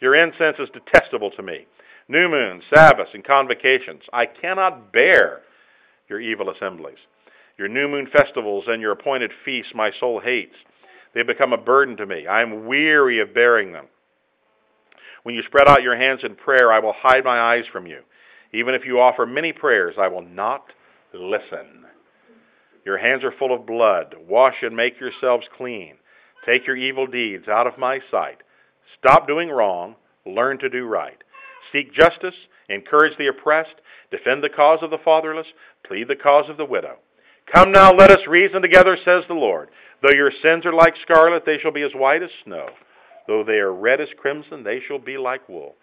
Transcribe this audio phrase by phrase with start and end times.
[0.00, 1.66] Your incense is detestable to me.
[2.08, 4.02] New moons, Sabbaths, and convocations.
[4.12, 5.42] I cannot bear
[6.08, 6.98] your evil assemblies.
[7.58, 10.56] Your new moon festivals and your appointed feasts my soul hates.
[11.14, 12.26] They become a burden to me.
[12.26, 13.86] I am weary of bearing them.
[15.22, 18.00] When you spread out your hands in prayer, I will hide my eyes from you.
[18.52, 20.64] Even if you offer many prayers, I will not
[21.12, 21.84] listen.
[22.84, 24.14] Your hands are full of blood.
[24.26, 25.96] Wash and make yourselves clean.
[26.46, 28.38] Take your evil deeds out of my sight.
[28.98, 29.96] Stop doing wrong.
[30.26, 31.18] Learn to do right.
[31.72, 32.34] Seek justice.
[32.68, 33.74] Encourage the oppressed.
[34.10, 35.46] Defend the cause of the fatherless.
[35.86, 36.96] Plead the cause of the widow.
[37.52, 39.70] Come now, let us reason together, says the Lord.
[40.02, 42.68] Though your sins are like scarlet, they shall be as white as snow.
[43.26, 45.74] Though they are red as crimson, they shall be like wool.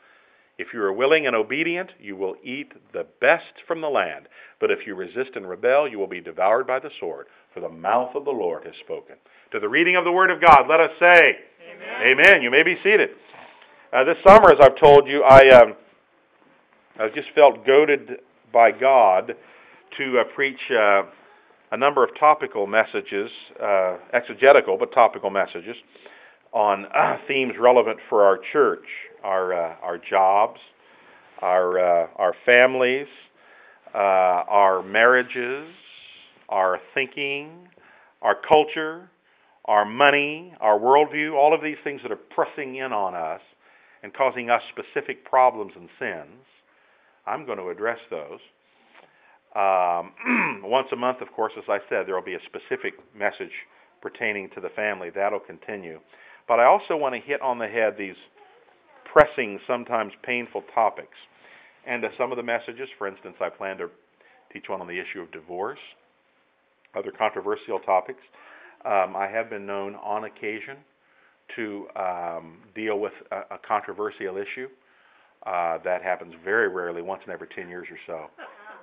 [0.57, 4.27] If you are willing and obedient, you will eat the best from the land.
[4.59, 7.69] But if you resist and rebel, you will be devoured by the sword, for the
[7.69, 9.17] mouth of the Lord has spoken.
[9.51, 12.19] To the reading of the Word of God, let us say, Amen.
[12.19, 12.41] Amen.
[12.41, 13.09] You may be seated.
[13.91, 15.75] Uh, this summer, as I've told you, I, um,
[16.97, 18.19] I just felt goaded
[18.53, 19.35] by God
[19.97, 21.03] to uh, preach uh,
[21.71, 23.29] a number of topical messages,
[23.61, 25.75] uh, exegetical but topical messages,
[26.53, 28.85] on uh, themes relevant for our church,
[29.23, 30.61] our uh, our jobs,
[31.41, 33.07] our uh, our families,
[33.93, 35.67] uh, our marriages,
[36.47, 37.67] our thinking,
[38.21, 39.09] our culture,
[39.67, 43.41] our money, our worldview, all of these things that are pressing in on us
[44.03, 46.45] and causing us specific problems and sins.
[47.25, 48.39] I'm going to address those.
[49.55, 53.51] Um, once a month, of course, as I said, there will be a specific message
[54.01, 55.09] pertaining to the family.
[55.09, 55.99] That'll continue.
[56.47, 58.15] But I also want to hit on the head these
[59.11, 61.17] pressing, sometimes painful topics.
[61.85, 63.89] And uh, some of the messages, for instance, I plan to
[64.53, 65.79] teach one on the issue of divorce,
[66.95, 68.21] other controversial topics.
[68.85, 70.77] Um, I have been known on occasion
[71.55, 74.67] to um, deal with a, a controversial issue.
[75.45, 78.25] Uh, that happens very rarely, once in every 10 years or so.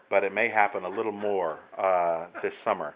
[0.08, 2.94] But it may happen a little more uh, this summer.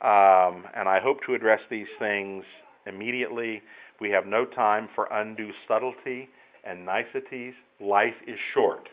[0.00, 2.44] Um, and I hope to address these things
[2.86, 3.62] immediately.
[4.00, 6.28] We have no time for undue subtlety
[6.64, 7.54] and niceties.
[7.80, 8.88] Life is short.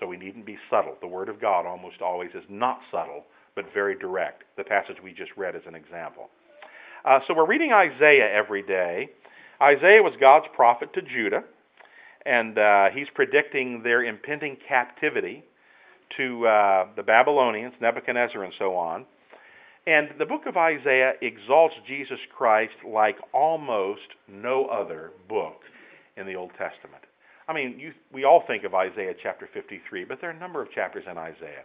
[0.00, 0.96] So we needn't be subtle.
[1.00, 3.24] The Word of God almost always is not subtle,
[3.56, 4.44] but very direct.
[4.56, 6.28] The passage we just read is an example.
[7.04, 9.08] Uh, so we're reading Isaiah every day.
[9.60, 11.42] Isaiah was God's prophet to Judah,
[12.26, 15.42] and uh, he's predicting their impending captivity
[16.18, 19.06] to uh, the Babylonians, Nebuchadnezzar, and so on.
[19.86, 25.62] And the book of Isaiah exalts Jesus Christ like almost no other book
[26.16, 27.02] in the Old Testament.
[27.48, 30.60] I mean, you, we all think of Isaiah chapter 53, but there are a number
[30.60, 31.62] of chapters in Isaiah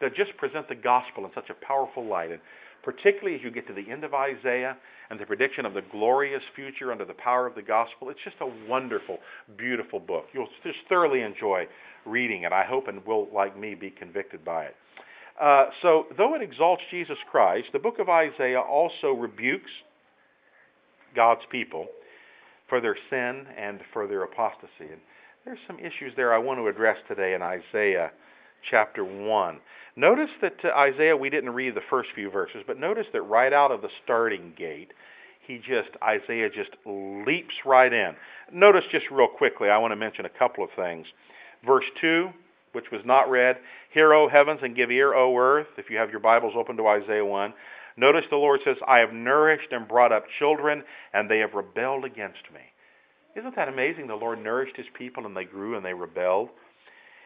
[0.00, 2.30] that just present the gospel in such a powerful light.
[2.30, 2.40] And
[2.82, 4.76] particularly as you get to the end of Isaiah
[5.10, 8.36] and the prediction of the glorious future under the power of the gospel, it's just
[8.40, 9.18] a wonderful,
[9.56, 10.26] beautiful book.
[10.32, 11.66] You'll just thoroughly enjoy
[12.06, 14.76] reading it, I hope, and will, like me, be convicted by it.
[15.40, 19.70] Uh, so, though it exalts Jesus Christ, the book of Isaiah also rebukes
[21.14, 21.86] God's people
[22.68, 24.90] for their sin and for their apostasy.
[24.90, 25.00] And
[25.44, 28.10] there's some issues there I want to address today in Isaiah
[28.68, 29.58] chapter 1.
[29.96, 33.70] Notice that Isaiah, we didn't read the first few verses, but notice that right out
[33.70, 34.92] of the starting gate,
[35.40, 38.14] he just, Isaiah just leaps right in.
[38.52, 41.06] Notice just real quickly, I want to mention a couple of things.
[41.64, 42.30] Verse 2
[42.72, 43.58] which was not read.
[43.92, 46.86] Hear, O heavens, and give ear, O earth, if you have your Bibles open to
[46.86, 47.52] Isaiah 1.
[47.96, 52.04] Notice the Lord says, I have nourished and brought up children, and they have rebelled
[52.04, 52.60] against me.
[53.34, 54.06] Isn't that amazing?
[54.06, 56.50] The Lord nourished his people, and they grew and they rebelled.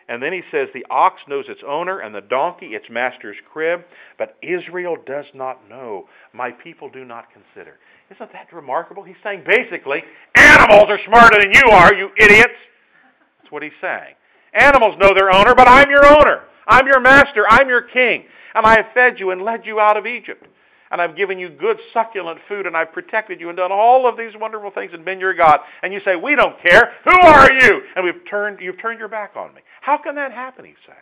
[0.08, 3.82] And then he says, The ox knows its owner, and the donkey its master's crib,
[4.18, 6.08] but Israel does not know.
[6.32, 7.78] My people do not consider.
[8.14, 9.02] Isn't that remarkable?
[9.02, 10.02] He's saying basically,
[10.36, 12.58] animals are smarter than you are, you idiots.
[13.38, 14.14] That's what he's saying.
[14.52, 16.42] Animals know their owner, but I'm your owner.
[16.66, 17.44] I'm your master.
[17.48, 18.24] I'm your king.
[18.54, 20.46] And I have fed you and led you out of Egypt.
[20.90, 24.18] And I've given you good, succulent food, and I've protected you and done all of
[24.18, 25.60] these wonderful things and been your God.
[25.82, 26.92] And you say, We don't care.
[27.04, 27.80] Who are you?
[27.96, 29.62] And we've turned, you've turned your back on me.
[29.82, 30.98] How can that happen, he's saying?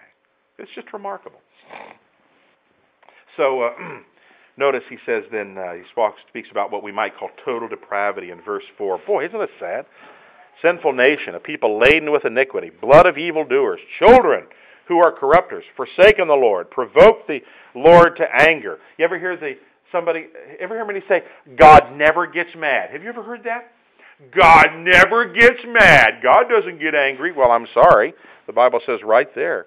[0.58, 1.40] It's just remarkable.
[3.36, 3.70] So, uh,
[4.56, 5.82] notice he says then, uh, he
[6.28, 9.00] speaks about what we might call total depravity in verse 4.
[9.06, 9.86] Boy, isn't it sad?
[10.62, 14.44] sinful nation, a people laden with iniquity, blood of evildoers, children
[14.88, 17.40] who are corrupters, forsaken the Lord, provoke the
[17.74, 18.78] Lord to anger.
[18.98, 19.54] You ever hear the
[19.92, 20.26] somebody
[20.60, 21.22] ever hear anybody say,
[21.56, 22.90] God never gets mad?
[22.90, 23.72] Have you ever heard that?
[24.36, 26.20] God never gets mad.
[26.22, 27.32] God doesn't get angry.
[27.32, 28.12] Well, I'm sorry.
[28.50, 29.66] The Bible says right there.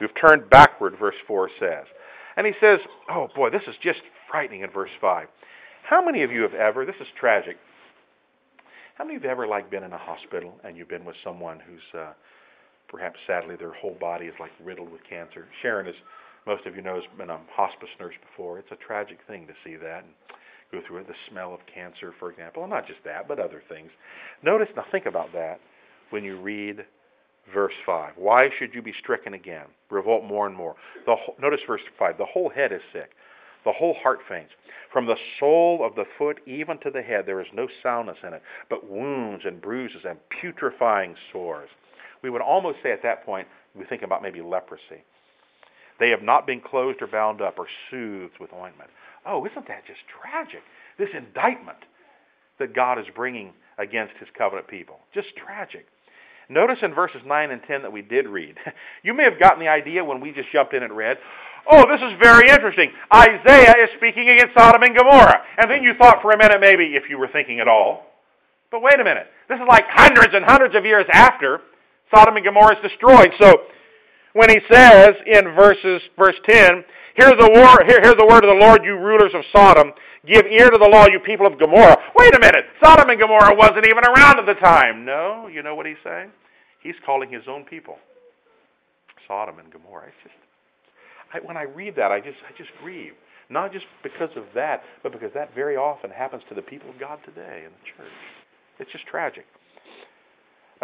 [0.00, 1.84] We've turned backward, verse 4 says.
[2.38, 2.78] And he says,
[3.10, 4.00] oh boy, this is just
[4.30, 5.28] frightening in verse 5.
[5.82, 7.58] How many of you have ever, this is tragic,
[8.94, 11.16] How many of you have ever like been in a hospital and you've been with
[11.22, 12.14] someone who's uh,
[12.88, 15.46] perhaps sadly their whole body is like riddled with cancer?
[15.60, 15.94] Sharon, as
[16.46, 18.58] most of you know, has been a hospice nurse before.
[18.58, 20.14] It's a tragic thing to see that and
[20.72, 21.08] go through it.
[21.08, 23.90] The smell of cancer, for example, and not just that, but other things.
[24.42, 25.60] Notice now, think about that
[26.08, 26.86] when you read
[27.52, 28.14] verse 5.
[28.16, 29.66] Why should you be stricken again?
[29.90, 30.74] Revolt more and more.
[31.06, 32.18] The, notice verse 5.
[32.18, 33.10] The whole head is sick.
[33.64, 34.52] The whole heart faints.
[34.92, 38.34] From the sole of the foot even to the head, there is no soundness in
[38.34, 41.70] it, but wounds and bruises and putrefying sores.
[42.22, 45.02] We would almost say at that point, we think about maybe leprosy.
[45.98, 48.90] They have not been closed or bound up or soothed with ointment.
[49.26, 50.62] Oh, isn't that just tragic?
[50.98, 51.78] This indictment
[52.58, 55.00] that God is bringing against his covenant people.
[55.12, 55.86] Just tragic.
[56.48, 58.56] Notice in verses 9 and 10 that we did read.
[59.02, 61.18] You may have gotten the idea when we just jumped in and read,
[61.70, 62.90] oh, this is very interesting.
[63.12, 65.42] Isaiah is speaking against Sodom and Gomorrah.
[65.58, 68.06] And then you thought for a minute, maybe, if you were thinking at all,
[68.70, 69.26] but wait a minute.
[69.48, 71.60] This is like hundreds and hundreds of years after
[72.14, 73.32] Sodom and Gomorrah is destroyed.
[73.40, 73.64] So
[74.34, 76.84] when he says in verses, verse 10,
[77.16, 79.92] Hear the, war, hear, hear the word of the Lord, you rulers of Sodom.
[80.26, 81.96] Give ear to the law, you people of Gomorrah.
[82.18, 82.64] Wait a minute.
[82.82, 85.04] Sodom and Gomorrah wasn't even around at the time.
[85.04, 86.30] No, you know what he's saying?
[86.82, 87.98] He's calling his own people
[89.28, 90.08] Sodom and Gomorrah.
[90.08, 90.34] It's just,
[91.32, 93.12] I, when I read that, I just, I just grieve.
[93.48, 96.98] Not just because of that, but because that very often happens to the people of
[96.98, 98.12] God today in the church.
[98.80, 99.46] It's just tragic.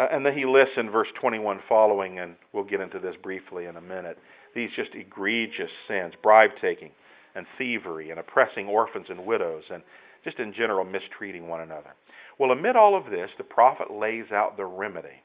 [0.01, 3.65] Uh, and then he lists in verse 21 following, and we'll get into this briefly
[3.65, 4.17] in a minute,
[4.55, 6.89] these just egregious sins, bribe taking
[7.35, 9.83] and thievery and oppressing orphans and widows and
[10.23, 11.91] just in general mistreating one another.
[12.39, 15.21] Well, amid all of this, the prophet lays out the remedy.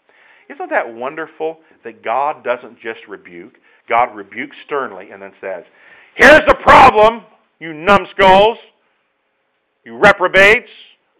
[0.50, 3.54] Isn't that wonderful that God doesn't just rebuke?
[3.88, 5.64] God rebukes sternly and then says,
[6.16, 7.22] Here's the problem,
[7.60, 8.58] you numbskulls,
[9.84, 10.70] you reprobates,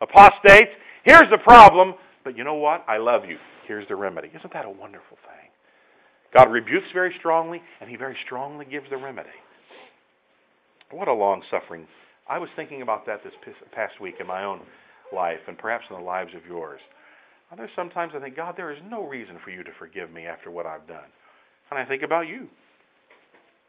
[0.01, 0.73] apostates.
[1.05, 1.95] Here's the problem,
[2.27, 2.85] but you know what?
[2.89, 3.39] I love you.
[3.69, 4.33] Here's the remedy.
[4.37, 5.49] Isn't that a wonderful thing?
[6.35, 9.29] God rebukes very strongly, and he very strongly gives the remedy.
[10.91, 11.87] What a long suffering.
[12.29, 13.33] I was thinking about that this
[13.73, 14.63] past week in my own
[15.15, 16.81] life, and perhaps in the lives of yours.
[17.57, 20.51] There's sometimes I think, God, there is no reason for you to forgive me after
[20.51, 21.07] what I've done.
[21.71, 22.49] And I think about you.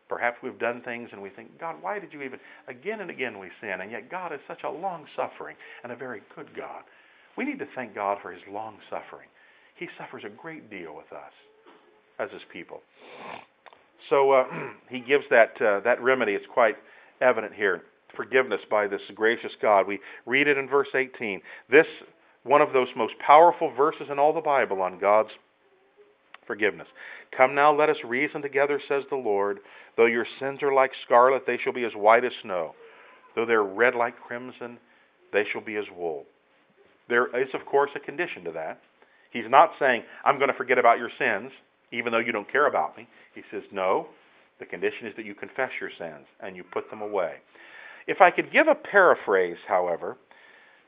[0.09, 2.39] Perhaps we've done things and we think, God, why did you even?
[2.68, 5.95] Again and again we sin, and yet God is such a long suffering and a
[5.95, 6.81] very good God.
[7.37, 9.29] We need to thank God for his long suffering.
[9.75, 11.31] He suffers a great deal with us
[12.19, 12.81] as his people.
[14.09, 14.45] So uh,
[14.89, 16.33] he gives that, uh, that remedy.
[16.33, 16.75] It's quite
[17.21, 17.83] evident here.
[18.15, 19.87] Forgiveness by this gracious God.
[19.87, 21.41] We read it in verse 18.
[21.69, 21.85] This,
[22.43, 25.29] one of those most powerful verses in all the Bible on God's
[26.47, 26.87] forgiveness.
[27.35, 29.59] Come now, let us reason together, says the Lord.
[29.97, 32.73] Though your sins are like scarlet, they shall be as white as snow.
[33.35, 34.79] Though they're red like crimson,
[35.33, 36.25] they shall be as wool.
[37.09, 38.81] There is, of course, a condition to that.
[39.31, 41.51] He's not saying, I'm going to forget about your sins,
[41.92, 43.07] even though you don't care about me.
[43.36, 44.07] He says, No,
[44.59, 47.36] the condition is that you confess your sins and you put them away.
[48.07, 50.18] If I could give a paraphrase, however,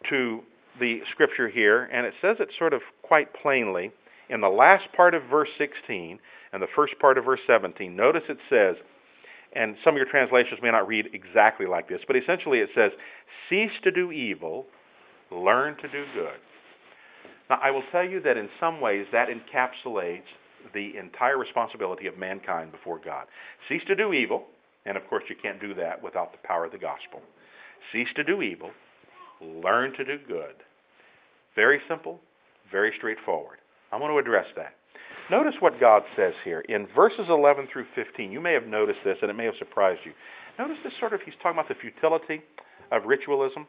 [0.10, 0.42] to
[0.80, 3.92] the scripture here, and it says it sort of quite plainly
[4.30, 6.20] in the last part of verse 16
[6.54, 7.96] and the first part of verse 17.
[7.96, 8.76] Notice it says,
[9.54, 12.92] and some of your translations may not read exactly like this, but essentially it says,
[13.50, 14.68] Cease to do evil,
[15.32, 16.40] learn to do good.
[17.50, 20.24] Now, I will tell you that in some ways that encapsulates
[20.74, 23.26] the entire responsibility of mankind before God.
[23.68, 24.46] Cease to do evil,
[24.86, 27.22] and of course you can't do that without the power of the gospel.
[27.92, 28.72] Cease to do evil,
[29.42, 30.56] learn to do good.
[31.56, 32.20] Very simple,
[32.72, 33.58] very straightforward.
[33.92, 34.76] I want to address that.
[35.32, 38.32] Notice what God says here in verses 11 through 15.
[38.32, 40.12] You may have noticed this, and it may have surprised you.
[40.58, 42.42] Notice this sort of, he's talking about the futility
[42.92, 43.68] of ritualism.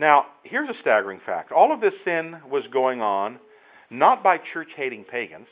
[0.00, 1.52] Now, here's a staggering fact.
[1.52, 3.38] All of this sin was going on
[3.90, 5.46] not by church hating pagans,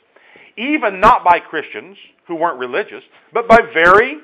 [0.57, 1.95] even not by Christians
[2.27, 4.17] who weren't religious, but by very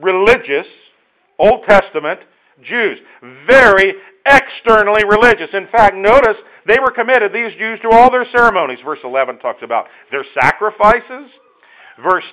[0.00, 0.68] religious
[1.36, 2.20] Old Testament
[2.62, 2.98] Jews.
[3.48, 5.48] Very externally religious.
[5.52, 8.78] In fact, notice they were committed, these Jews, to all their ceremonies.
[8.84, 11.28] Verse 11 talks about their sacrifices.
[12.00, 12.24] Verse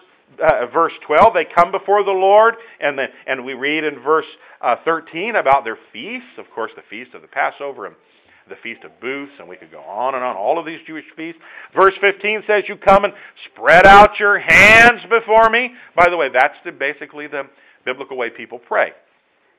[0.41, 4.25] uh, verse 12, they come before the Lord, and, the, and we read in verse
[4.61, 6.37] uh, 13 about their feasts.
[6.37, 7.95] Of course, the feast of the Passover and
[8.49, 11.05] the Feast of Booths, and we could go on and on, all of these Jewish
[11.15, 11.39] feasts.
[11.75, 13.13] Verse 15 says, You come and
[13.51, 15.73] spread out your hands before me.
[15.95, 17.43] By the way, that's the, basically the
[17.85, 18.93] biblical way people pray.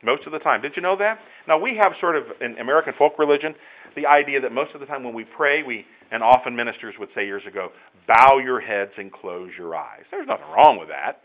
[0.02, 0.62] Most of the time.
[0.62, 1.18] Did you know that?
[1.46, 3.54] Now, we have sort of, in American folk religion,
[3.96, 7.10] the idea that most of the time when we pray, we, and often ministers would
[7.14, 7.70] say years ago,
[8.06, 10.04] bow your heads and close your eyes.
[10.10, 11.22] There's nothing wrong with that.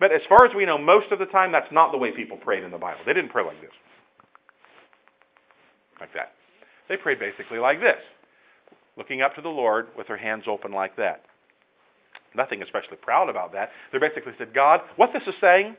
[0.00, 2.36] But as far as we know, most of the time, that's not the way people
[2.36, 3.00] prayed in the Bible.
[3.06, 3.70] They didn't pray like this.
[6.00, 6.32] Like that.
[6.88, 8.00] They prayed basically like this,
[8.96, 11.24] looking up to the Lord with their hands open like that.
[12.34, 13.70] Nothing especially proud about that.
[13.92, 15.76] They basically said, God, what this is saying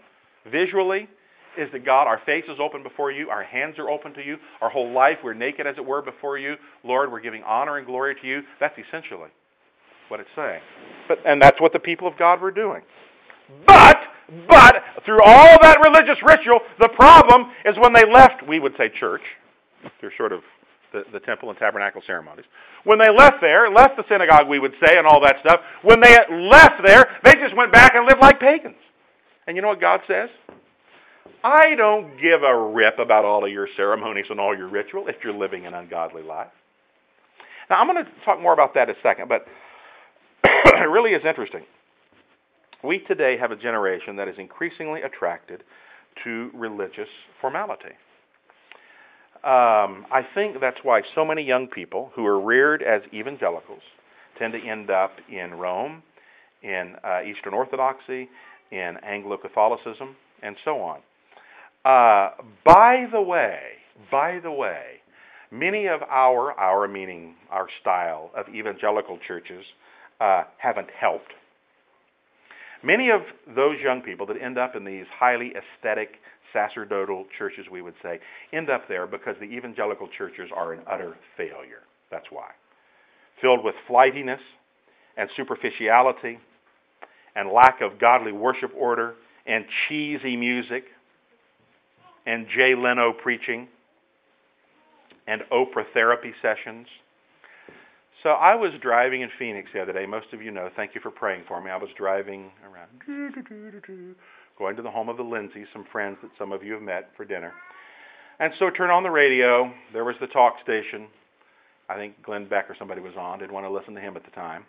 [0.50, 1.10] visually
[1.58, 4.38] is that God, our face is open before you, our hands are open to you,
[4.62, 6.56] our whole life, we're naked as it were before you.
[6.84, 8.42] Lord, we're giving honor and glory to you.
[8.60, 9.30] That's essentially
[10.08, 10.62] what it's saying.
[11.08, 12.82] But and that's what the people of God were doing.
[13.66, 13.98] But
[14.48, 18.90] but through all that religious ritual, the problem is when they left, we would say
[18.90, 19.22] church,
[20.00, 20.42] through sort of
[20.94, 22.46] the, the temple and tabernacle ceremonies.
[22.86, 26.00] When they left there, left the synagogue, we would say, and all that stuff, when
[26.02, 28.78] they left there, they just went back and lived like pagans.
[29.46, 30.30] And you know what God says?
[31.44, 35.18] I don't give a rip about all of your ceremonies and all your ritual if
[35.24, 36.50] you're living an ungodly life.
[37.70, 39.46] Now, I'm going to talk more about that in a second, but
[40.44, 41.64] it really is interesting.
[42.84, 45.64] We today have a generation that is increasingly attracted
[46.24, 47.10] to religious
[47.42, 47.94] formality.
[49.44, 53.82] Um, I think that's why so many young people who are reared as evangelicals
[54.40, 56.02] tend to end up in Rome,
[56.64, 58.30] in uh, Eastern Orthodoxy,
[58.72, 61.02] in Anglo Catholicism, and so on.
[61.86, 62.32] Uh,
[62.66, 63.60] by the way,
[64.12, 65.02] by the way,
[65.52, 69.64] many of our, our meaning our style of evangelical churches,
[70.20, 71.32] uh, haven't helped.
[72.84, 73.22] Many of
[73.56, 76.16] those young people that end up in these highly aesthetic
[76.52, 78.20] sacerdotal churches, we would say,
[78.52, 81.84] end up there because the evangelical churches are an utter failure.
[82.10, 82.50] That's why.
[83.42, 84.40] Filled with flightiness
[85.18, 86.40] and superficiality
[87.36, 89.16] and lack of godly worship order
[89.46, 90.86] and cheesy music
[92.26, 93.68] and Jay Leno preaching
[95.28, 96.88] and Oprah therapy sessions.
[98.24, 100.06] So I was driving in Phoenix the other day.
[100.06, 100.70] Most of you know.
[100.76, 101.70] Thank you for praying for me.
[101.70, 102.90] I was driving around,
[104.58, 107.12] going to the home of the Lindsays, some friends that some of you have met
[107.16, 107.54] for dinner.
[108.40, 109.72] And so turn on the radio.
[109.94, 111.08] There was the talk station.
[111.88, 113.40] I think Glenn Beck or somebody was on.
[113.40, 114.66] Didn't want to listen to him at the time.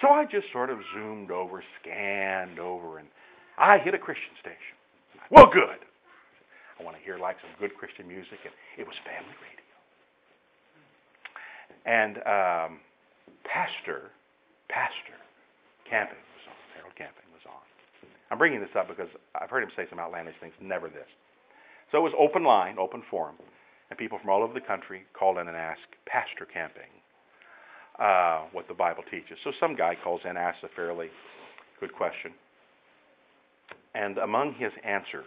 [0.00, 3.08] So I just sort of zoomed over, scanned over, and
[3.58, 4.76] I hit a Christian station.
[5.30, 5.85] Well, good.
[6.78, 9.66] I want to hear like some good Christian music, and it was family radio.
[11.86, 12.80] And um,
[13.44, 14.10] Pastor,
[14.68, 15.16] Pastor
[15.88, 16.58] Camping was on.
[16.74, 17.62] Harold Camping was on.
[18.30, 20.52] I'm bringing this up because I've heard him say some outlandish things.
[20.60, 21.08] Never this.
[21.92, 23.36] So it was open line, open forum,
[23.90, 26.90] and people from all over the country called in and asked Pastor Camping
[27.98, 29.38] uh, what the Bible teaches.
[29.44, 31.08] So some guy calls in, and asks a fairly
[31.78, 32.32] good question.
[33.94, 35.24] And among his answers,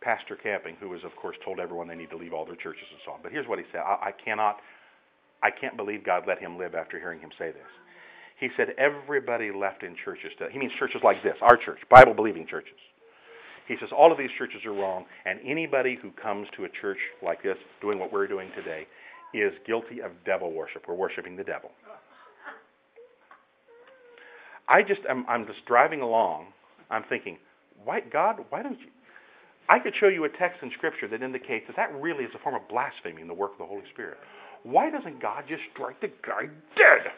[0.00, 2.84] Pastor Camping, who was, of course, told everyone they need to leave all their churches
[2.90, 3.20] and so on.
[3.22, 4.56] But here's what he said I, I cannot,
[5.42, 7.68] I can't believe God let him live after hearing him say this.
[8.38, 10.32] He said, everybody left in churches.
[10.38, 12.78] To, he means churches like this, our church, Bible believing churches.
[13.68, 16.98] He says, all of these churches are wrong, and anybody who comes to a church
[17.22, 18.86] like this, doing what we're doing today,
[19.34, 20.86] is guilty of devil worship.
[20.88, 21.70] We're worshiping the devil.
[24.66, 26.46] I just, I'm, I'm just driving along.
[26.90, 27.36] I'm thinking,
[27.84, 28.86] why, God, why don't you?
[29.70, 32.38] I could show you a text in Scripture that indicates that that really is a
[32.38, 34.18] form of blaspheming the work of the Holy Spirit.
[34.64, 37.12] Why doesn't God just strike the guy dead?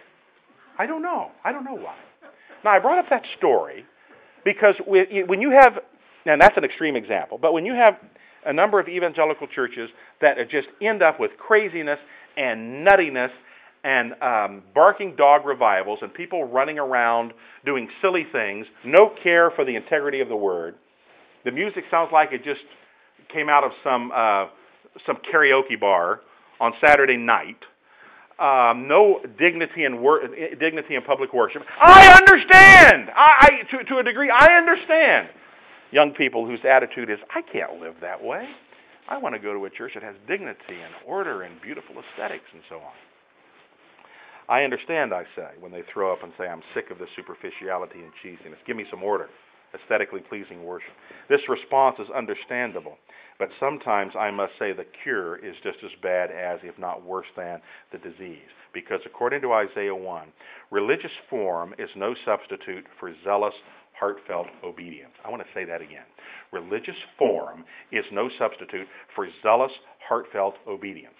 [0.78, 1.30] I don't know.
[1.44, 1.96] I don't know why.
[2.62, 3.86] Now, I brought up that story
[4.44, 5.78] because when you have,
[6.26, 7.96] and that's an extreme example, but when you have
[8.44, 9.88] a number of evangelical churches
[10.20, 11.98] that just end up with craziness
[12.36, 13.30] and nuttiness
[13.82, 17.32] and um, barking dog revivals and people running around
[17.64, 20.74] doing silly things, no care for the integrity of the word.
[21.44, 22.60] The music sounds like it just
[23.28, 24.46] came out of some uh,
[25.06, 26.20] some karaoke bar
[26.60, 27.58] on Saturday night.
[28.38, 30.26] Um, no dignity in wor-
[30.58, 31.62] dignity in public worship.
[31.80, 33.10] I understand.
[33.14, 35.28] I, I to, to a degree, I understand
[35.92, 38.48] young people whose attitude is, I can't live that way.
[39.08, 42.46] I want to go to a church that has dignity and order and beautiful aesthetics
[42.52, 42.92] and so on.
[44.48, 48.00] I understand, I say, when they throw up and say, I'm sick of the superficiality
[48.00, 48.56] and cheesiness.
[48.66, 49.28] Give me some order,
[49.74, 50.92] aesthetically pleasing worship.
[51.28, 52.98] This response is understandable,
[53.38, 57.26] but sometimes I must say the cure is just as bad as, if not worse
[57.36, 57.60] than,
[57.90, 58.38] the disease.
[58.72, 60.28] Because according to Isaiah 1,
[60.70, 63.54] religious form is no substitute for zealous,
[63.98, 65.12] heartfelt obedience.
[65.24, 66.04] I want to say that again.
[66.52, 69.72] Religious form is no substitute for zealous,
[70.08, 71.14] heartfelt obedience.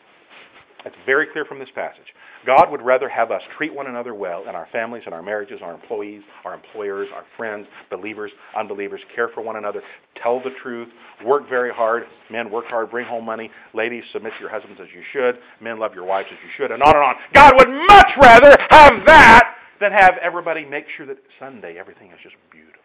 [0.85, 2.07] That's very clear from this passage.
[2.45, 5.61] God would rather have us treat one another well in our families and our marriages,
[5.63, 9.83] our employees, our employers, our friends, believers, unbelievers, care for one another,
[10.21, 10.89] tell the truth,
[11.25, 12.05] work very hard.
[12.31, 13.51] Men, work hard, bring home money.
[13.75, 15.39] Ladies, submit to your husbands as you should.
[15.61, 17.15] Men, love your wives as you should, and on and on.
[17.33, 22.19] God would much rather have that than have everybody make sure that Sunday everything is
[22.23, 22.81] just beautiful.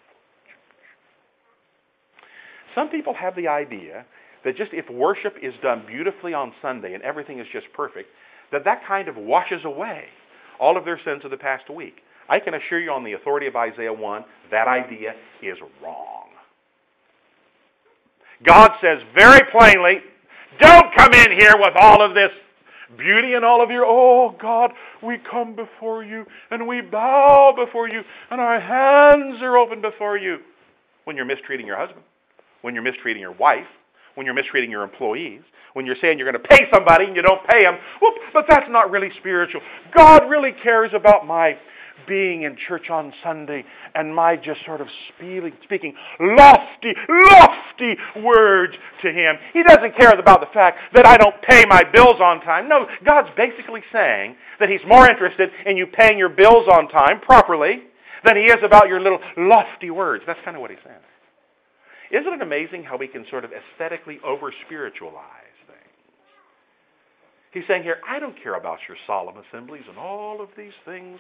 [2.76, 4.06] Some people have the idea
[4.44, 8.10] that just if worship is done beautifully on Sunday and everything is just perfect,
[8.52, 10.06] that that kind of washes away
[10.60, 11.98] all of their sins of the past week.
[12.30, 16.28] I can assure you on the authority of Isaiah 1, that idea is wrong.
[18.46, 20.02] God says very plainly,
[20.60, 22.32] don't come in here with all of this
[22.98, 27.90] beauty and all of your, oh God, we come before you and we bow before
[27.90, 30.40] you and our hands are open before you.
[31.04, 32.04] When you're mistreating your husband,
[32.62, 33.68] when you're mistreating your wife,
[34.18, 35.42] when you're mistreating your employees,
[35.74, 38.46] when you're saying you're going to pay somebody and you don't pay them, well, but
[38.50, 39.62] that's not really spiritual.
[39.96, 41.56] God really cares about my
[42.08, 46.96] being in church on Sunday and my just sort of speaking, speaking lofty,
[47.30, 49.36] lofty words to Him.
[49.54, 52.68] He doesn't care about the fact that I don't pay my bills on time.
[52.68, 57.20] No, God's basically saying that He's more interested in you paying your bills on time
[57.20, 57.84] properly
[58.26, 60.24] than He is about your little lofty words.
[60.26, 60.98] That's kind of what He's saying.
[62.12, 65.24] Isn't it amazing how we can sort of aesthetically over spiritualize
[65.68, 65.80] things?
[67.52, 71.20] He's saying here, I don't care about your solemn assemblies and all of these things.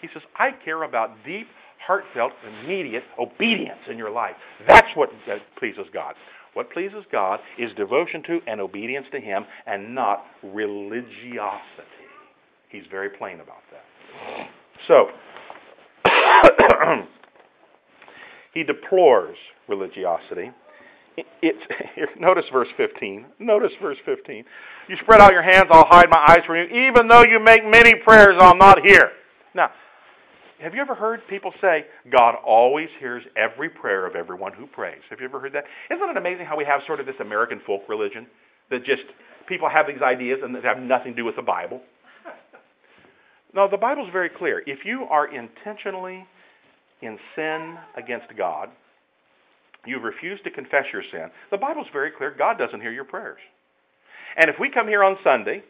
[0.00, 1.46] He says, I care about deep,
[1.86, 4.36] heartfelt, immediate obedience in your life.
[4.66, 6.14] That's what uh, pleases God.
[6.54, 11.58] What pleases God is devotion to and obedience to Him and not religiosity.
[12.68, 14.48] He's very plain about that.
[14.88, 15.08] So,
[18.54, 19.36] he deplores
[19.68, 20.50] religiosity.
[21.16, 23.26] It, it, notice verse 15.
[23.38, 24.44] Notice verse 15.
[24.88, 26.88] You spread out your hands, I'll hide my eyes from you.
[26.88, 29.10] Even though you make many prayers, I'll not hear.
[29.54, 29.70] Now,
[30.60, 35.00] have you ever heard people say, God always hears every prayer of everyone who prays?
[35.10, 35.64] Have you ever heard that?
[35.90, 38.26] Isn't it amazing how we have sort of this American folk religion
[38.70, 39.02] that just
[39.46, 41.80] people have these ideas and that have nothing to do with the Bible?
[43.56, 44.64] No, the Bible's very clear.
[44.66, 46.26] If you are intentionally
[47.04, 48.70] in sin against God,
[49.86, 52.34] you've refused to confess your sin, the Bible's very clear.
[52.36, 53.40] God doesn't hear your prayers.
[54.36, 55.62] And if we come here on Sunday,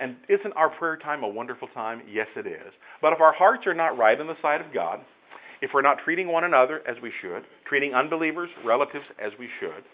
[0.00, 2.02] and isn't our prayer time a wonderful time?
[2.10, 2.72] Yes, it is.
[3.00, 5.00] But if our hearts are not right in the sight of God,
[5.60, 9.84] if we're not treating one another as we should, treating unbelievers, relatives as we should,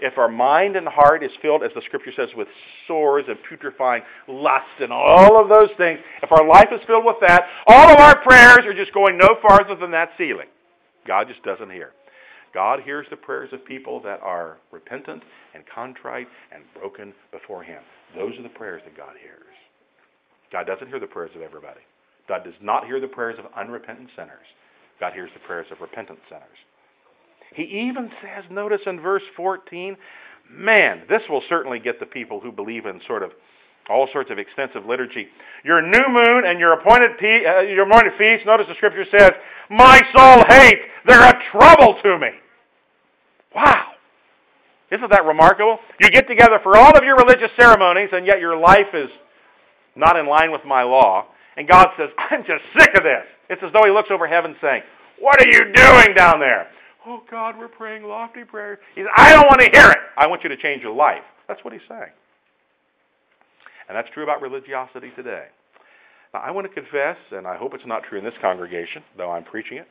[0.00, 2.48] if our mind and heart is filled, as the scripture says, with
[2.86, 7.16] sores and putrefying lust and all of those things, if our life is filled with
[7.20, 10.48] that, all of our prayers are just going no farther than that ceiling.
[11.06, 11.92] God just doesn't hear.
[12.52, 15.22] God hears the prayers of people that are repentant
[15.54, 17.82] and contrite and broken before Him.
[18.16, 19.42] Those are the prayers that God hears.
[20.52, 21.80] God doesn't hear the prayers of everybody.
[22.28, 24.46] God does not hear the prayers of unrepentant sinners.
[25.00, 26.58] God hears the prayers of repentant sinners.
[27.54, 29.96] He even says, notice in verse 14,
[30.50, 33.32] man, this will certainly get the people who believe in sort of
[33.88, 35.28] all sorts of extensive liturgy.
[35.64, 39.30] Your new moon and your appointed, pe- uh, your morning feast, notice the scripture says,
[39.70, 42.28] my soul hates, they're a trouble to me.
[43.54, 43.92] Wow.
[44.90, 45.78] Isn't that remarkable?
[46.00, 49.10] You get together for all of your religious ceremonies, and yet your life is
[49.96, 51.26] not in line with my law.
[51.56, 53.24] And God says, I'm just sick of this.
[53.48, 54.82] It's as though He looks over heaven saying,
[55.18, 56.68] What are you doing down there?
[57.06, 58.78] Oh, God, we're praying lofty prayers.
[58.94, 59.98] He says, I don't want to hear it.
[60.16, 61.22] I want you to change your life.
[61.46, 62.10] That's what He's saying.
[63.88, 65.46] And that's true about religiosity today.
[66.34, 69.30] Now, I want to confess, and I hope it's not true in this congregation, though
[69.30, 69.86] I'm preaching it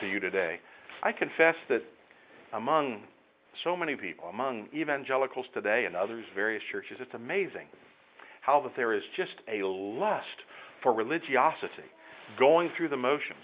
[0.00, 0.60] to you today.
[1.02, 1.82] I confess that
[2.52, 3.02] among
[3.64, 7.66] so many people, among evangelicals today and others, various churches, it's amazing
[8.42, 10.26] how that there is just a lust
[10.82, 11.90] for religiosity
[12.38, 13.42] going through the motions.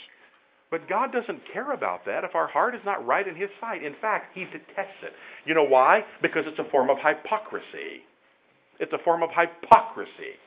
[0.73, 3.85] But God doesn't care about that if our heart is not right in His sight.
[3.85, 5.13] In fact, He detests it.
[5.45, 6.01] You know why?
[6.23, 8.01] Because it's a form of hypocrisy.
[8.81, 10.41] It's a form of hypocrisy.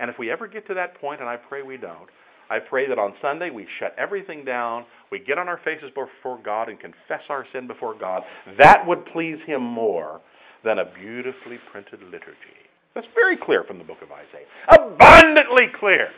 [0.00, 2.10] And if we ever get to that point, and I pray we don't,
[2.50, 6.40] I pray that on Sunday we shut everything down, we get on our faces before
[6.44, 8.22] God and confess our sin before God.
[8.58, 10.20] That would please Him more
[10.64, 12.58] than a beautifully printed liturgy.
[12.96, 14.46] That's very clear from the book of Isaiah.
[14.68, 16.08] Abundantly clear.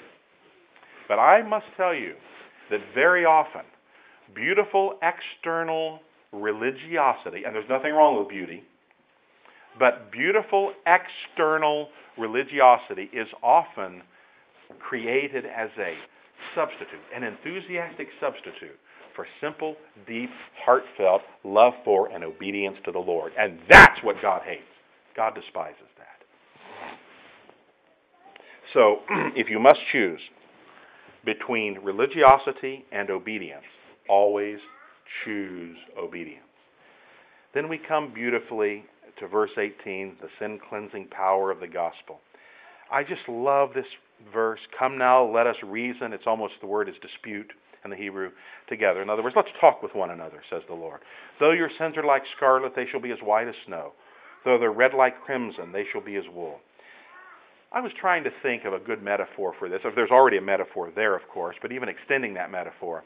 [1.07, 2.14] But I must tell you
[2.70, 3.62] that very often,
[4.35, 6.00] beautiful external
[6.33, 8.62] religiosity, and there's nothing wrong with beauty,
[9.78, 14.02] but beautiful external religiosity is often
[14.81, 15.94] created as a
[16.54, 18.78] substitute, an enthusiastic substitute
[19.14, 19.76] for simple,
[20.07, 20.31] deep,
[20.64, 23.33] heartfelt love for and obedience to the Lord.
[23.38, 24.62] And that's what God hates.
[25.16, 26.96] God despises that.
[28.72, 29.00] so,
[29.35, 30.20] if you must choose
[31.24, 33.64] between religiosity and obedience,
[34.09, 34.59] always
[35.24, 36.44] choose obedience.
[37.54, 38.85] Then we come beautifully
[39.18, 42.20] to verse 18, the sin cleansing power of the gospel.
[42.90, 43.87] I just love this
[44.33, 44.61] verse.
[44.78, 46.12] Come now, let us reason.
[46.12, 47.52] It's almost the word is dispute.
[47.85, 48.31] in the Hebrew
[48.68, 49.02] together.
[49.02, 51.00] In other words, let's talk with one another, says the Lord.
[51.40, 53.92] Though your sins are like scarlet, they shall be as white as snow.
[54.44, 56.61] Though they're red like crimson, they shall be as wool.
[57.70, 59.81] I was trying to think of a good metaphor for this.
[59.94, 63.04] There's already a metaphor there, of course, but even extending that metaphor.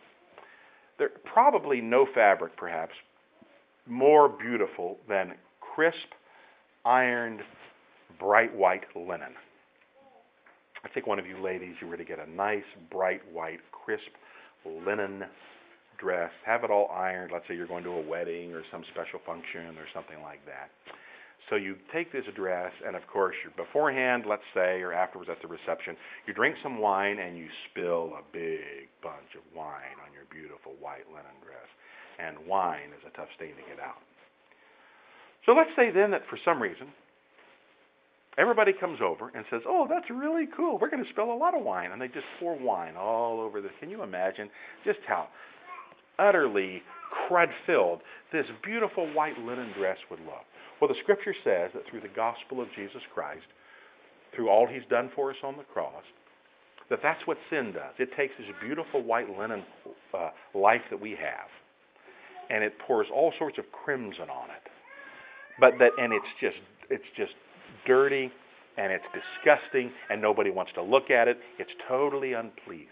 [0.99, 2.93] There probably no fabric, perhaps,
[3.87, 6.15] more beautiful than crisp,
[6.85, 7.41] ironed,
[8.21, 9.35] bright white linen.
[10.85, 14.11] I think one of you ladies, you were to get a nice, bright white, crisp
[14.65, 15.25] linen
[15.99, 17.31] dress, have it all ironed.
[17.33, 20.71] Let's say you're going to a wedding or some special function or something like that.
[21.51, 25.43] So you take this dress, and of course, you're beforehand, let's say, or afterwards at
[25.43, 30.15] the reception, you drink some wine and you spill a big bunch of wine on
[30.15, 31.69] your beautiful white linen dress.
[32.19, 34.01] And wine is a tough stain to get out.
[35.45, 36.89] So let's say then that for some reason
[38.39, 40.79] Everybody comes over and says, "Oh, that's really cool.
[40.79, 43.61] We're going to spill a lot of wine," and they just pour wine all over
[43.61, 43.73] this.
[43.79, 44.49] Can you imagine
[44.85, 45.29] just how
[46.19, 46.83] utterly
[47.29, 48.01] crud-filled
[48.33, 50.47] this beautiful white linen dress would look?
[50.83, 53.47] Well, the Scripture says that through the gospel of Jesus Christ,
[54.35, 56.03] through all He's done for us on the cross,
[56.91, 57.95] that that's what sin does.
[58.01, 59.63] It takes this beautiful white linen
[60.13, 61.47] uh, life that we have,
[62.51, 64.73] and it pours all sorts of crimson on it.
[65.61, 66.59] But that, and it's just,
[66.91, 67.35] it's just
[67.87, 68.33] dirty
[68.77, 71.39] and it's disgusting and nobody wants to look at it.
[71.61, 72.89] It's totally unpleasing.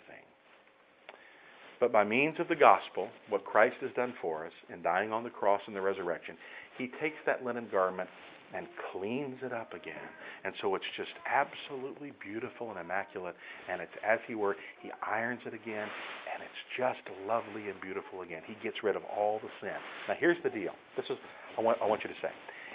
[1.80, 5.24] But by means of the gospel, what Christ has done for us in dying on
[5.24, 6.36] the cross and the resurrection,
[6.80, 8.08] he takes that linen garment
[8.56, 10.08] and cleans it up again.
[10.44, 13.36] And so it's just absolutely beautiful and immaculate.
[13.70, 15.86] And it's as he were, he irons it again,
[16.32, 18.42] and it's just lovely and beautiful again.
[18.46, 19.76] He gets rid of all the sin.
[20.08, 20.72] Now here's the deal.
[20.96, 21.18] This is
[21.58, 22.32] I want, I want you to say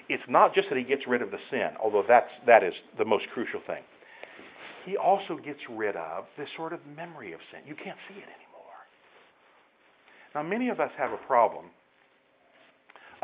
[0.08, 3.06] it's not just that he gets rid of the sin, although that's, that is the
[3.06, 3.82] most crucial thing.
[4.86, 7.62] He also gets rid of this sort of memory of sin.
[7.66, 8.80] You can't see it anymore.
[10.36, 11.66] Now, many of us have a problem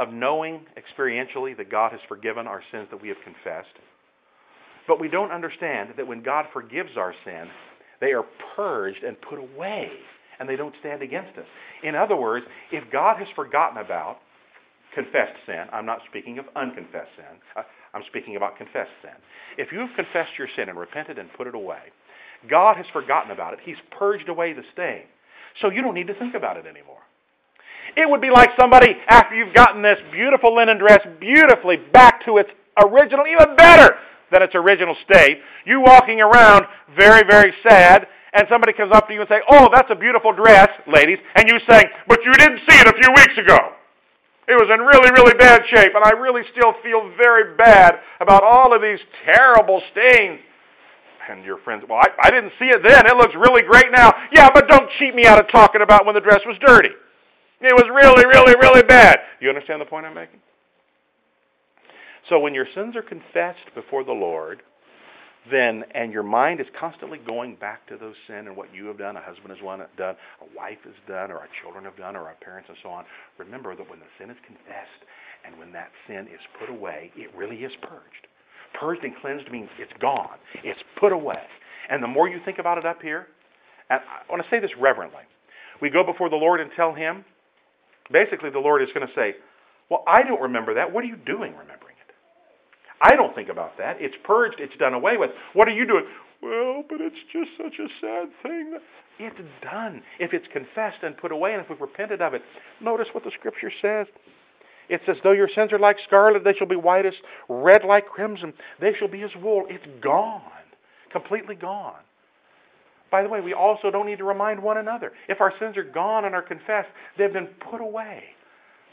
[0.01, 3.77] of knowing experientially that God has forgiven our sins that we have confessed,
[4.87, 7.47] but we don't understand that when God forgives our sin,
[8.01, 9.91] they are purged and put away,
[10.39, 11.45] and they don't stand against us.
[11.83, 14.17] In other words, if God has forgotten about
[14.93, 15.65] confessed sin.
[15.71, 17.39] I'm not speaking of unconfessed sin.
[17.55, 19.15] Uh, I'm speaking about confessed sin.
[19.57, 21.91] If you have confessed your sin and repented and put it away,
[22.49, 23.59] God has forgotten about it.
[23.63, 25.03] He's purged away the stain.
[25.61, 27.00] So you don't need to think about it anymore.
[27.95, 32.37] It would be like somebody, after you've gotten this beautiful linen dress beautifully back to
[32.37, 32.49] its
[32.83, 33.95] original, even better
[34.31, 36.65] than its original state, you walking around
[36.97, 40.31] very, very sad, and somebody comes up to you and say, Oh, that's a beautiful
[40.31, 43.57] dress, ladies, and you say, But you didn't see it a few weeks ago.
[44.47, 48.43] It was in really, really bad shape, and I really still feel very bad about
[48.43, 50.39] all of these terrible stains.
[51.29, 53.05] And your friends, well, I, I didn't see it then.
[53.05, 54.11] It looks really great now.
[54.33, 56.89] Yeah, but don't cheat me out of talking about when the dress was dirty.
[57.61, 59.19] It was really, really, really bad.
[59.39, 60.39] You understand the point I'm making?
[62.29, 64.61] So when your sins are confessed before the Lord,
[65.49, 68.97] then and your mind is constantly going back to those sin and what you have
[68.97, 69.59] done, a husband has
[69.97, 72.89] done, a wife has done, or our children have done, or our parents and so
[72.89, 73.05] on.
[73.37, 75.01] Remember that when the sin is confessed
[75.45, 78.27] and when that sin is put away, it really is purged.
[78.79, 80.37] Purged and cleansed means it's gone.
[80.63, 81.41] It's put away.
[81.89, 83.27] And the more you think about it up here,
[83.89, 85.23] and I want to say this reverently.
[85.81, 87.25] We go before the Lord and tell him,
[88.11, 89.35] basically the Lord is going to say,
[89.89, 90.91] well, I don't remember that.
[90.91, 91.95] What are you doing remembering?
[92.07, 92.15] It?
[93.01, 93.97] I don't think about that.
[93.99, 95.31] It's purged, it's done away with.
[95.53, 96.05] What are you doing?
[96.41, 98.77] Well, but it's just such a sad thing.
[99.19, 100.01] It's done.
[100.19, 102.41] If it's confessed and put away, and if we've repented of it,
[102.79, 104.07] notice what the Scripture says.
[104.89, 107.13] It says, Though your sins are like scarlet, they shall be white as
[107.47, 108.53] red like crimson.
[108.79, 109.65] They shall be as wool.
[109.69, 110.41] It's gone,
[111.11, 112.01] completely gone.
[113.11, 115.11] By the way, we also don't need to remind one another.
[115.27, 118.23] If our sins are gone and are confessed, they've been put away.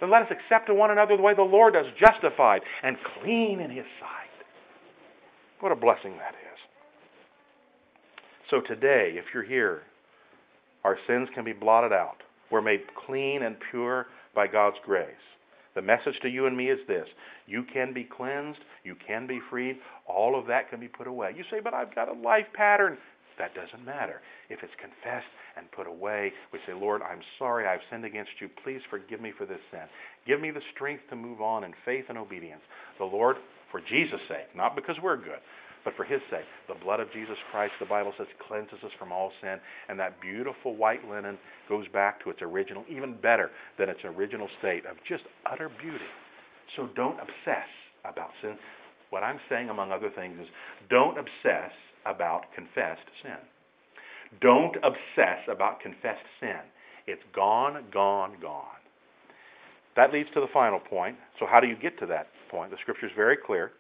[0.01, 3.71] Then let us accept one another the way the Lord does, justified and clean in
[3.71, 4.45] His sight.
[5.61, 6.59] What a blessing that is.
[8.51, 9.83] So today, if you're here,
[10.85, 12.23] our sins can be blotted out.
[12.51, 15.07] We're made clean and pure by God's grace.
[15.75, 17.07] The message to you and me is this
[17.47, 19.77] you can be cleansed, you can be freed,
[20.07, 21.35] all of that can be put away.
[21.37, 22.99] You say, but I've got a life pattern.
[23.39, 24.21] That doesn't matter.
[24.51, 28.49] If it's confessed and put away, we say, Lord, I'm sorry I've sinned against you.
[28.63, 29.87] Please forgive me for this sin.
[30.27, 32.63] Give me the strength to move on in faith and obedience.
[32.99, 33.37] The Lord,
[33.71, 35.41] for Jesus' sake, not because we're good,
[35.85, 39.13] but for his sake, the blood of Jesus Christ, the Bible says, cleanses us from
[39.13, 39.59] all sin.
[39.89, 44.49] And that beautiful white linen goes back to its original, even better than its original
[44.59, 46.05] state of just utter beauty.
[46.77, 47.69] So don't obsess
[48.05, 48.59] about sin.
[49.11, 50.49] What I'm saying, among other things, is
[50.91, 51.73] don't obsess
[52.09, 53.39] about confessed sin.
[54.41, 56.61] Don't obsess about confessed sin.
[57.07, 58.65] It's gone, gone, gone.
[59.97, 61.17] That leads to the final point.
[61.39, 62.71] So, how do you get to that point?
[62.71, 63.73] The scripture is very clear.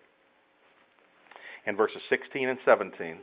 [1.66, 3.18] In verses 16 and 17,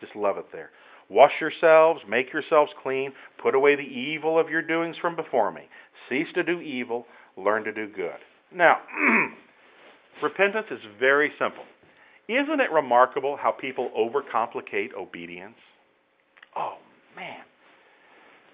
[0.00, 0.70] just love it there.
[1.08, 5.62] Wash yourselves, make yourselves clean, put away the evil of your doings from before me.
[6.08, 7.06] Cease to do evil,
[7.36, 8.18] learn to do good.
[8.54, 8.78] Now,
[10.22, 11.64] repentance is very simple.
[12.28, 15.56] Isn't it remarkable how people overcomplicate obedience?
[16.54, 16.76] Oh,
[17.16, 17.40] man.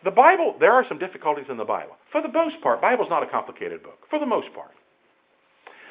[0.04, 1.96] The Bible, there are some difficulties in the Bible.
[2.12, 3.98] For the most part, Bible's not a complicated book.
[4.10, 4.70] For the most part.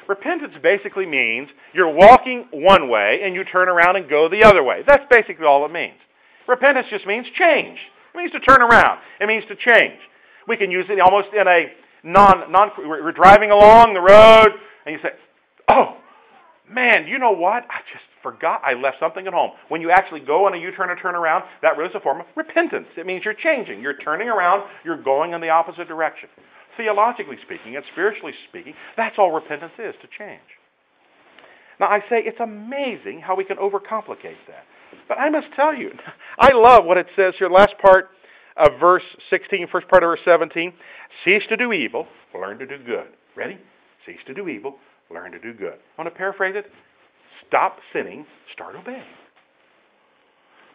[0.08, 4.62] Repentance basically means you're walking one way and you turn around and go the other
[4.62, 4.82] way.
[4.86, 5.98] That's basically all it means.
[6.46, 7.78] Repentance just means change.
[8.14, 9.00] It means to turn around.
[9.20, 9.98] It means to change.
[10.46, 14.48] We can use it almost in a non, non we're driving along the road
[14.86, 15.10] and you say,
[15.68, 15.96] oh,
[16.70, 17.64] man, you know what?
[17.68, 19.52] I just forgot I left something at home.
[19.68, 22.20] When you actually go on a U-turn or turn around, that really is a form
[22.20, 22.88] of repentance.
[22.96, 23.80] It means you're changing.
[23.80, 24.64] You're turning around.
[24.84, 26.28] You're going in the opposite direction.
[26.76, 30.40] Theologically speaking and spiritually speaking, that's all repentance is, to change.
[31.78, 34.64] Now, I say it's amazing how we can overcomplicate that.
[35.08, 35.92] But I must tell you,
[36.38, 38.10] I love what it says here, last part
[38.56, 40.72] of verse 16, first part of verse 17.
[41.24, 43.08] Cease to do evil, learn to do good.
[43.36, 43.58] Ready?
[44.06, 44.76] Cease to do evil,
[45.10, 45.74] learn to do good.
[45.74, 46.70] I want to paraphrase it.
[47.46, 49.02] Stop sinning, start obeying.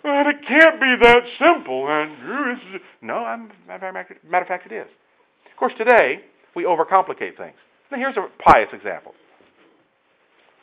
[0.03, 2.55] Well, it can't be that simple, Andrew.
[3.01, 4.87] No, I'm, matter of fact, it is.
[5.51, 6.21] Of course, today
[6.55, 7.55] we overcomplicate things.
[7.91, 9.13] Now, here's a pious example.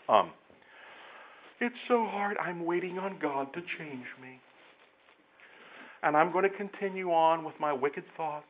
[0.09, 0.31] Um,
[1.61, 2.37] it's so hard.
[2.39, 4.41] I'm waiting on God to change me.
[6.03, 8.47] And I'm going to continue on with my wicked thoughts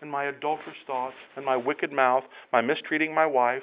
[0.00, 3.62] and my adulterous thoughts and my wicked mouth, my mistreating my wife,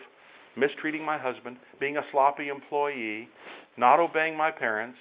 [0.55, 3.27] mistreating my husband, being a sloppy employee,
[3.77, 4.97] not obeying my parents,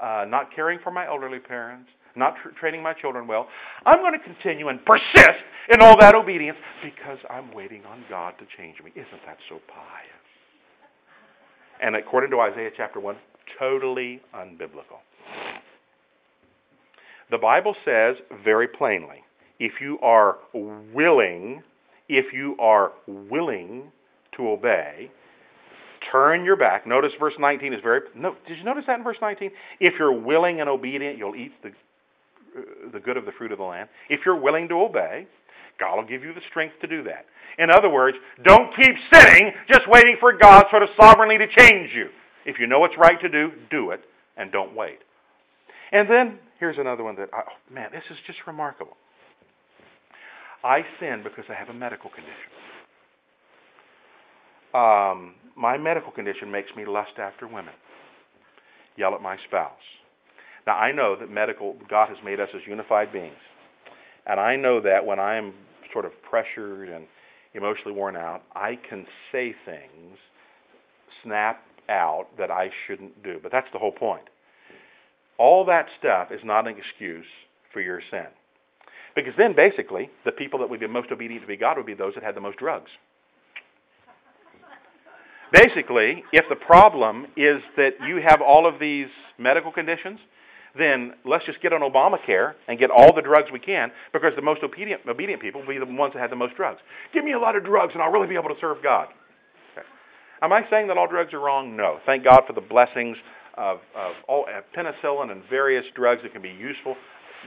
[0.00, 3.48] uh, not caring for my elderly parents, not tr- training my children well.
[3.84, 8.34] I'm going to continue and persist in all that obedience because I'm waiting on God
[8.38, 8.90] to change me.
[8.94, 10.10] Isn't that so pious?
[11.80, 13.16] And according to Isaiah chapter 1,
[13.58, 15.00] totally unbiblical.
[17.30, 19.24] The Bible says very plainly
[19.58, 20.38] if you are
[20.94, 21.62] willing,
[22.08, 23.90] if you are willing
[24.36, 25.10] to obey,
[26.10, 26.86] turn your back.
[26.86, 28.00] Notice verse 19 is very.
[28.14, 29.50] No, did you notice that in verse 19?
[29.80, 33.58] If you're willing and obedient, you'll eat the, uh, the good of the fruit of
[33.58, 33.88] the land.
[34.08, 35.26] If you're willing to obey,
[35.78, 37.26] God will give you the strength to do that.
[37.58, 41.90] In other words, don't keep sitting just waiting for God sort of sovereignly to change
[41.94, 42.08] you.
[42.44, 44.00] If you know what's right to do, do it
[44.36, 44.98] and don't wait.
[45.92, 48.96] And then here's another one that, I, oh, man, this is just remarkable.
[50.62, 52.34] I sin because I have a medical condition.
[54.74, 57.74] Um, my medical condition makes me lust after women,
[58.96, 59.72] yell at my spouse.
[60.66, 63.36] Now, I know that medical, God has made us as unified beings.
[64.26, 65.54] And I know that when I'm
[65.92, 67.06] sort of pressured and
[67.54, 70.18] emotionally worn out, I can say things,
[71.22, 73.38] snap out that I shouldn't do.
[73.42, 74.24] But that's the whole point.
[75.38, 77.26] All that stuff is not an excuse
[77.72, 78.26] for your sin.
[79.14, 81.94] Because then basically, the people that would be most obedient to be God would be
[81.94, 82.90] those that had the most drugs.
[85.56, 89.06] Basically, if the problem is that you have all of these
[89.38, 90.18] medical conditions,
[90.76, 94.42] then let's just get on Obamacare and get all the drugs we can because the
[94.42, 96.80] most obedient, obedient people will be the ones that have the most drugs.
[97.14, 99.08] Give me a lot of drugs and I'll really be able to serve God.
[99.72, 99.86] Okay.
[100.42, 101.74] Am I saying that all drugs are wrong?
[101.74, 102.00] No.
[102.04, 103.16] Thank God for the blessings
[103.54, 106.96] of, of all, uh, penicillin and various drugs that can be useful.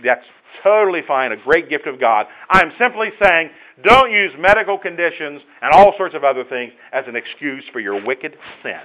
[0.04, 0.26] That's
[0.64, 2.28] totally fine, a great gift of God.
[2.50, 3.50] I'm simply saying
[3.84, 8.04] don't use medical conditions and all sorts of other things as an excuse for your
[8.04, 8.82] wicked sin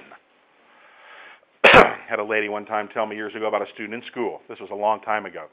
[2.07, 4.41] had a lady one time tell me years ago about a student in school.
[4.47, 5.45] This was a long time ago.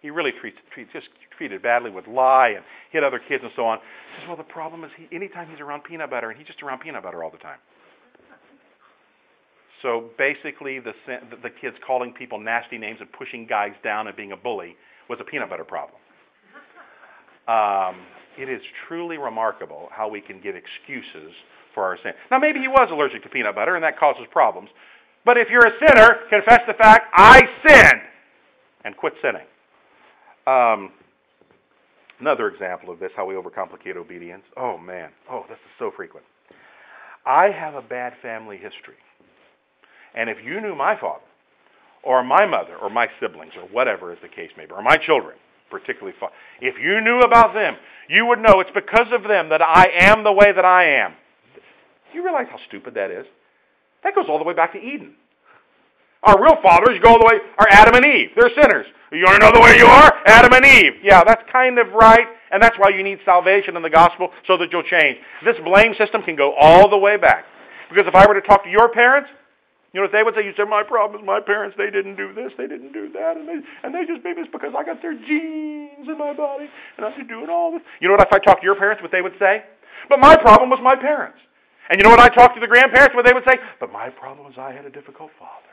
[0.00, 3.66] He really treats, treats just treated badly, would lie and hit other kids and so
[3.66, 3.78] on.
[3.78, 6.62] He says, well, the problem is he, anytime he's around peanut butter, and he's just
[6.62, 7.58] around peanut butter all the time.
[9.84, 10.94] So basically, the,
[11.42, 14.76] the kids calling people nasty names and pushing guys down and being a bully
[15.10, 16.00] was a peanut butter problem.
[17.46, 18.00] Um,
[18.38, 21.34] it is truly remarkable how we can give excuses
[21.74, 22.12] for our sin.
[22.30, 24.70] Now, maybe he was allergic to peanut butter, and that causes problems.
[25.26, 28.00] But if you're a sinner, confess the fact, I sinned,
[28.86, 29.46] and quit sinning.
[30.46, 30.92] Um,
[32.20, 34.44] another example of this, how we overcomplicate obedience.
[34.56, 35.10] Oh, man.
[35.30, 36.24] Oh, this is so frequent.
[37.26, 38.96] I have a bad family history.
[40.14, 41.24] And if you knew my father,
[42.02, 44.96] or my mother, or my siblings, or whatever is the case may be, or my
[44.96, 45.36] children,
[45.70, 46.14] particularly,
[46.60, 47.76] if you knew about them,
[48.08, 51.14] you would know it's because of them that I am the way that I am.
[52.12, 53.26] You realize how stupid that is?
[54.04, 55.14] That goes all the way back to Eden.
[56.22, 58.30] Our real fathers go all the way are Adam and Eve.
[58.36, 58.86] They're sinners.
[59.12, 60.12] You want to know the way you are?
[60.26, 60.94] Adam and Eve.
[61.02, 62.26] Yeah, that's kind of right.
[62.50, 65.18] And that's why you need salvation in the gospel so that you'll change.
[65.44, 67.44] This blame system can go all the way back.
[67.88, 69.28] Because if I were to talk to your parents,
[69.94, 70.42] you know what they would say?
[70.42, 73.38] You say, my problem is my parents, they didn't do this, they didn't do that,
[73.38, 76.66] and they, and they just made this because I got their genes in my body,
[76.98, 77.80] and I'm doing all this.
[78.02, 79.62] You know what, if I talk to your parents, what they would say?
[80.10, 81.38] But my problem was my parents.
[81.88, 83.54] And you know what I talk to the grandparents, what they would say?
[83.78, 85.70] But my problem is I had a difficult father.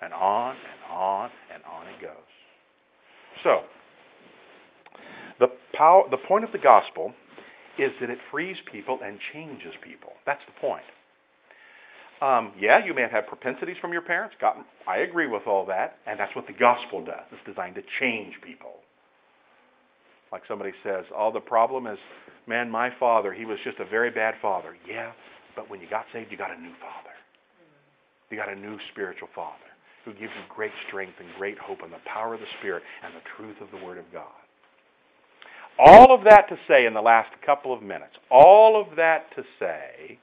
[0.00, 2.30] And on and on and on it goes.
[3.42, 3.62] So,
[5.40, 7.12] the, power, the point of the gospel
[7.78, 10.12] is that it frees people and changes people.
[10.24, 10.84] That's the point.
[12.20, 14.36] Um, yeah, you may have had propensities from your parents.
[14.40, 17.24] God, I agree with all that, and that's what the gospel does.
[17.32, 18.72] It's designed to change people.
[20.32, 21.98] Like somebody says, "Oh, the problem is,
[22.46, 25.12] man, my father, he was just a very bad father." Yeah,
[25.54, 27.14] but when you got saved, you got a new father.
[28.30, 29.58] You got a new spiritual father
[30.04, 33.14] who gives you great strength and great hope and the power of the Spirit and
[33.14, 34.32] the truth of the Word of God.
[35.78, 39.44] All of that to say in the last couple of minutes, all of that to
[39.58, 40.18] say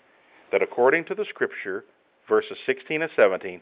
[0.51, 1.83] that according to the Scripture,
[2.27, 3.61] verses 16 and 17,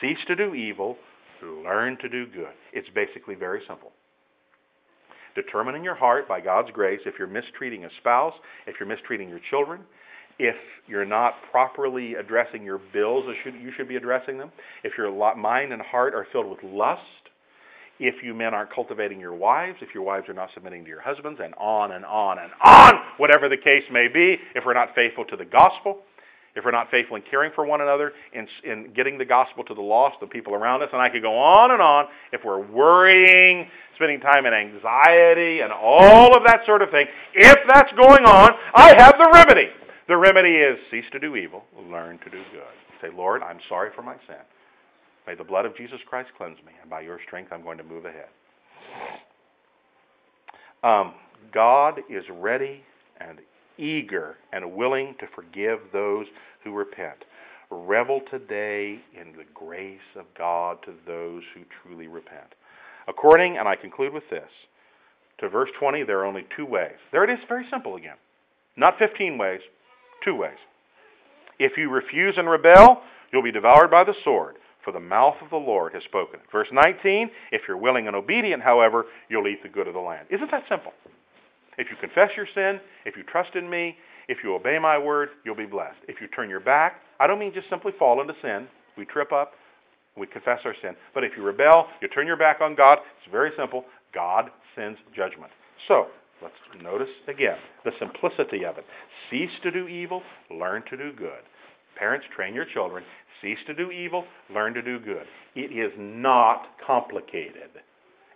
[0.00, 0.96] cease to do evil,
[1.42, 2.54] learn to do good.
[2.72, 3.92] It's basically very simple.
[5.34, 8.34] Determine in your heart, by God's grace, if you're mistreating a spouse,
[8.66, 9.82] if you're mistreating your children,
[10.38, 14.50] if you're not properly addressing your bills as you should be addressing them,
[14.82, 17.02] if your mind and heart are filled with lust,
[17.98, 21.00] if you men aren't cultivating your wives, if your wives are not submitting to your
[21.00, 24.94] husbands, and on and on and on, whatever the case may be, if we're not
[24.94, 26.00] faithful to the gospel,
[26.56, 29.74] if we're not faithful in caring for one another, in, in getting the gospel to
[29.74, 32.60] the lost, the people around us, and I could go on and on, if we're
[32.60, 38.24] worrying, spending time in anxiety, and all of that sort of thing, if that's going
[38.24, 39.68] on, I have the remedy.
[40.08, 43.02] The remedy is cease to do evil, learn to do good.
[43.02, 44.36] Say, Lord, I'm sorry for my sin.
[45.26, 47.84] May the blood of Jesus Christ cleanse me, and by your strength I'm going to
[47.84, 48.28] move ahead.
[50.82, 51.14] Um,
[51.52, 52.82] God is ready
[53.20, 53.40] and
[53.78, 56.26] eager and willing to forgive those
[56.64, 57.24] who repent.
[57.70, 62.54] Revel today in the grace of God to those who truly repent.
[63.08, 64.48] According, and I conclude with this,
[65.38, 66.96] to verse 20, there are only two ways.
[67.12, 68.16] There it is, very simple again.
[68.76, 69.60] Not 15 ways,
[70.24, 70.58] Two ways.
[71.58, 75.50] If you refuse and rebel, you'll be devoured by the sword, for the mouth of
[75.50, 76.40] the Lord has spoken.
[76.52, 80.26] Verse 19, if you're willing and obedient, however, you'll eat the good of the land.
[80.30, 80.92] Isn't that simple?
[81.78, 83.96] If you confess your sin, if you trust in me,
[84.28, 85.98] if you obey my word, you'll be blessed.
[86.08, 88.66] If you turn your back, I don't mean just simply fall into sin.
[88.96, 89.52] We trip up,
[90.16, 90.96] we confess our sin.
[91.14, 93.84] But if you rebel, you turn your back on God, it's very simple.
[94.14, 95.52] God sends judgment.
[95.86, 96.06] So,
[96.42, 98.84] Let's notice again the simplicity of it.
[99.30, 101.42] Cease to do evil, learn to do good.
[101.98, 103.04] Parents, train your children.
[103.40, 105.26] Cease to do evil, learn to do good.
[105.54, 107.70] It is not complicated.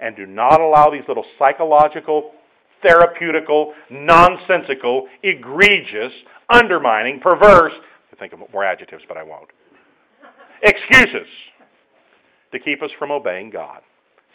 [0.00, 2.32] And do not allow these little psychological,
[2.84, 6.12] therapeutical, nonsensical, egregious,
[6.48, 7.72] undermining, perverse,
[8.12, 9.48] I think of more adjectives, but I won't,
[10.62, 11.28] excuses
[12.52, 13.80] to keep us from obeying God.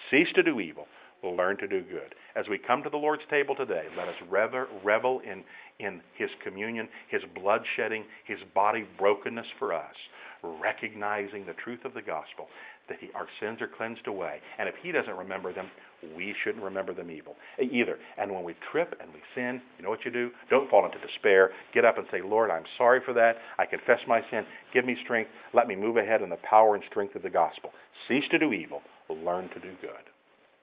[0.09, 0.87] Cease to do evil,
[1.23, 2.15] will learn to do good.
[2.35, 5.43] As we come to the Lord's table today, let us revel, revel in,
[5.79, 9.95] in His communion, His blood shedding, His body brokenness for us,
[10.43, 12.47] recognizing the truth of the gospel,
[12.87, 14.39] that he, our sins are cleansed away.
[14.59, 15.69] And if He doesn't remember them,
[16.15, 17.97] we shouldn't remember them evil, either.
[18.17, 20.31] And when we trip and we sin, you know what you do?
[20.49, 21.51] Don't fall into despair.
[21.73, 23.37] Get up and say, Lord, I'm sorry for that.
[23.57, 24.45] I confess my sin.
[24.73, 25.31] Give me strength.
[25.53, 27.71] Let me move ahead in the power and strength of the gospel.
[28.07, 28.81] Cease to do evil.
[29.09, 29.91] Learn to do good.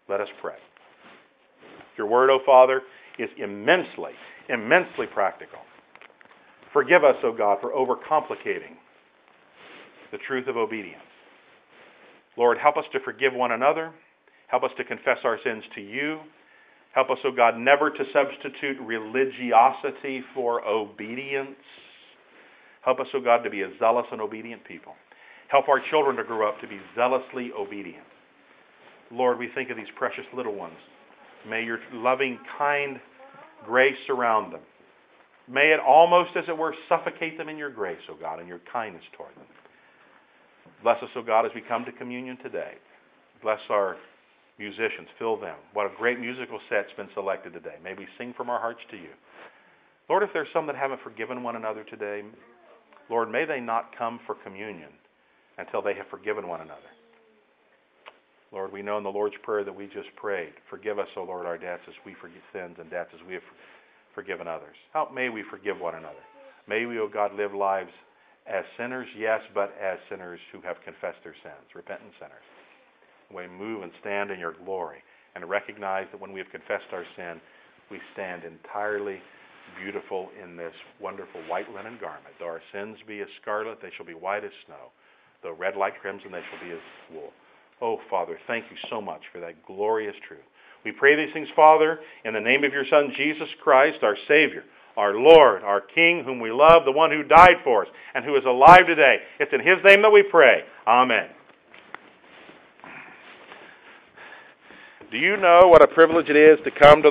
[0.08, 0.56] Let us pray.
[1.96, 2.82] Your word, O oh Father,
[3.18, 4.12] is immensely,
[4.48, 5.58] immensely practical.
[6.72, 8.76] Forgive us, O oh God, for overcomplicating
[10.10, 11.02] the truth of obedience.
[12.36, 13.92] Lord, help us to forgive one another.
[14.46, 16.18] Help us to confess our sins to you.
[16.94, 21.56] Help us, O oh God, never to substitute religiosity for obedience.
[22.82, 24.94] Help us, O God, to be a zealous and obedient people.
[25.48, 28.04] Help our children to grow up to be zealously obedient.
[29.10, 30.76] Lord, we think of these precious little ones.
[31.48, 33.00] May your loving, kind
[33.64, 34.60] grace surround them.
[35.48, 38.60] May it almost, as it were, suffocate them in your grace, O God, and your
[38.72, 39.46] kindness toward them.
[40.82, 42.74] Bless us, O God, as we come to communion today.
[43.42, 43.96] Bless our
[44.58, 45.08] musicians.
[45.18, 45.56] Fill them.
[45.72, 47.76] What a great musical set's been selected today.
[47.82, 49.10] May we sing from our hearts to you.
[50.08, 52.22] Lord, if there's some that haven't forgiven one another today,
[53.08, 54.90] Lord, may they not come for communion
[55.58, 56.80] until they have forgiven one another.
[58.52, 61.46] Lord, we know in the Lord's Prayer that we just prayed, forgive us, O Lord,
[61.46, 63.42] our debts as we forgive sins and debts as we have
[64.14, 64.76] forgiven others.
[64.92, 66.22] How may we forgive one another?
[66.68, 67.90] May we, O God, live lives
[68.46, 72.44] as sinners, yes, but as sinners who have confessed their sins, repentant sinners.
[73.34, 74.98] we move and stand in your glory
[75.34, 77.40] and recognize that when we have confessed our sin,
[77.90, 79.20] we stand entirely
[79.80, 82.34] beautiful in this wonderful white linen garment.
[82.38, 84.90] Though our sins be as scarlet, they shall be white as snow.
[85.42, 86.80] Though red like crimson, they shall be as
[87.12, 87.32] wool.
[87.80, 90.44] Oh, Father, thank you so much for that glorious truth.
[90.84, 94.64] We pray these things, Father, in the name of your Son, Jesus Christ, our Savior,
[94.96, 98.36] our Lord, our King, whom we love, the one who died for us and who
[98.36, 99.18] is alive today.
[99.40, 100.64] It's in his name that we pray.
[100.86, 101.28] Amen.
[105.10, 107.10] Do you know what a privilege it is to come to